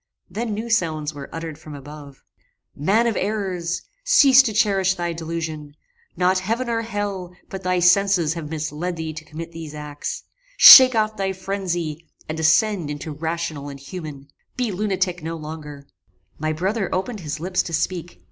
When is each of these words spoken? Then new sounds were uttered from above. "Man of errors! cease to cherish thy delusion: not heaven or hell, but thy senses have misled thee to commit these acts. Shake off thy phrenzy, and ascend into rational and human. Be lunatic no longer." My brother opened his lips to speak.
Then 0.31 0.55
new 0.55 0.67
sounds 0.67 1.13
were 1.13 1.29
uttered 1.31 1.59
from 1.59 1.75
above. 1.75 2.23
"Man 2.75 3.05
of 3.05 3.15
errors! 3.15 3.83
cease 4.03 4.41
to 4.41 4.51
cherish 4.51 4.95
thy 4.95 5.13
delusion: 5.13 5.75
not 6.17 6.39
heaven 6.39 6.69
or 6.71 6.81
hell, 6.81 7.35
but 7.49 7.61
thy 7.61 7.77
senses 7.77 8.33
have 8.33 8.49
misled 8.49 8.95
thee 8.95 9.13
to 9.13 9.23
commit 9.23 9.51
these 9.51 9.75
acts. 9.75 10.23
Shake 10.57 10.95
off 10.95 11.17
thy 11.17 11.33
phrenzy, 11.33 12.07
and 12.27 12.39
ascend 12.39 12.89
into 12.89 13.11
rational 13.11 13.69
and 13.69 13.79
human. 13.79 14.29
Be 14.57 14.71
lunatic 14.71 15.21
no 15.21 15.35
longer." 15.37 15.85
My 16.39 16.51
brother 16.51 16.89
opened 16.91 17.19
his 17.19 17.39
lips 17.39 17.61
to 17.61 17.71
speak. 17.71 18.19